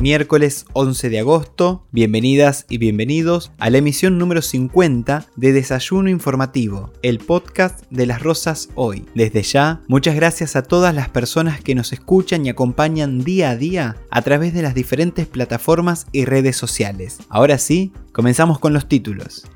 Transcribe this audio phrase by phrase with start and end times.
[0.00, 1.84] Miércoles 11 de agosto.
[1.90, 8.22] Bienvenidas y bienvenidos a la emisión número 50 de Desayuno Informativo, el podcast de las
[8.22, 9.06] Rosas Hoy.
[9.14, 13.56] Desde ya, muchas gracias a todas las personas que nos escuchan y acompañan día a
[13.56, 17.18] día a través de las diferentes plataformas y redes sociales.
[17.28, 19.46] Ahora sí, comenzamos con los títulos.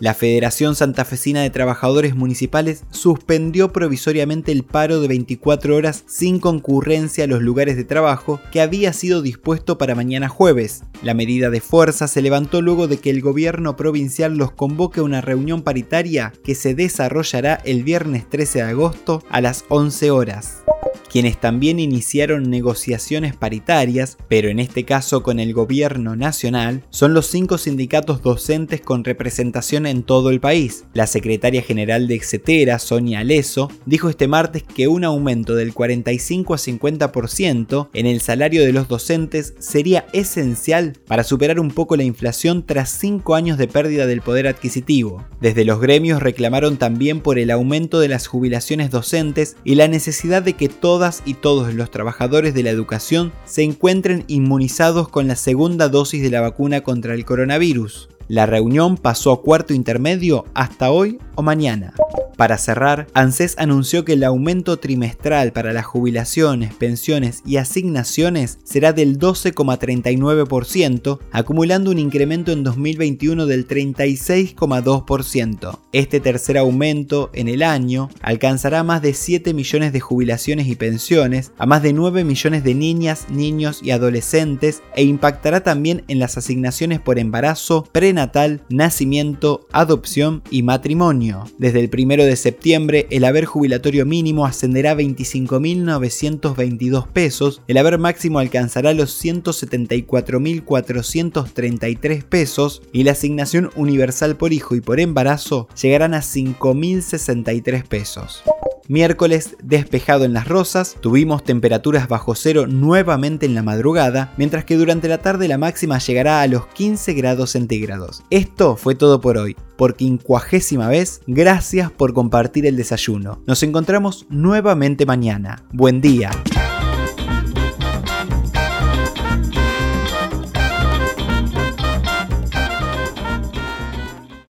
[0.01, 7.25] La Federación Santafesina de Trabajadores Municipales suspendió provisoriamente el paro de 24 horas sin concurrencia
[7.25, 10.85] a los lugares de trabajo que había sido dispuesto para mañana jueves.
[11.03, 15.03] La medida de fuerza se levantó luego de que el gobierno provincial los convoque a
[15.03, 20.63] una reunión paritaria que se desarrollará el viernes 13 de agosto a las 11 horas
[21.11, 27.25] quienes también iniciaron negociaciones paritarias, pero en este caso con el gobierno nacional, son los
[27.27, 30.85] cinco sindicatos docentes con representación en todo el país.
[30.93, 36.53] La secretaria general de Etcetera, Sonia Leso, dijo este martes que un aumento del 45
[36.53, 42.03] a 50% en el salario de los docentes sería esencial para superar un poco la
[42.03, 45.25] inflación tras cinco años de pérdida del poder adquisitivo.
[45.41, 50.41] Desde los gremios reclamaron también por el aumento de las jubilaciones docentes y la necesidad
[50.41, 55.35] de que todas y todos los trabajadores de la educación se encuentren inmunizados con la
[55.35, 58.09] segunda dosis de la vacuna contra el coronavirus.
[58.27, 61.93] La reunión pasó a cuarto intermedio hasta hoy o mañana.
[62.41, 68.93] Para cerrar, ANSES anunció que el aumento trimestral para las jubilaciones, pensiones y asignaciones será
[68.93, 75.79] del 12,39%, acumulando un incremento en 2021 del 36,2%.
[75.91, 81.51] Este tercer aumento en el año alcanzará más de 7 millones de jubilaciones y pensiones,
[81.59, 86.39] a más de 9 millones de niñas, niños y adolescentes e impactará también en las
[86.39, 91.43] asignaciones por embarazo, prenatal, nacimiento, adopción y matrimonio.
[91.59, 97.77] Desde el primero de de septiembre, el haber jubilatorio mínimo ascenderá a 25.922 pesos, el
[97.77, 105.67] haber máximo alcanzará los 174.433 pesos y la asignación universal por hijo y por embarazo
[105.79, 108.43] llegarán a 5.063 pesos.
[108.91, 114.75] Miércoles despejado en las Rosas, tuvimos temperaturas bajo cero nuevamente en la madrugada, mientras que
[114.75, 118.21] durante la tarde la máxima llegará a los 15 grados centígrados.
[118.29, 119.55] Esto fue todo por hoy.
[119.77, 123.41] Por quincuagésima vez, gracias por compartir el desayuno.
[123.47, 125.63] Nos encontramos nuevamente mañana.
[125.71, 126.29] Buen día.